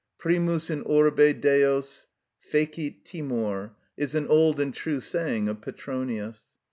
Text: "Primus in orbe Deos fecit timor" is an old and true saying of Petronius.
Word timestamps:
"Primus 0.17 0.71
in 0.71 0.81
orbe 0.81 1.39
Deos 1.41 2.07
fecit 2.39 3.05
timor" 3.05 3.75
is 3.95 4.15
an 4.15 4.25
old 4.29 4.59
and 4.59 4.73
true 4.73 4.99
saying 4.99 5.47
of 5.47 5.61
Petronius. 5.61 6.45